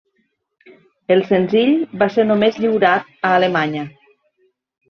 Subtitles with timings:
[1.15, 3.85] El senzill va ser només lliurat a Alemanya.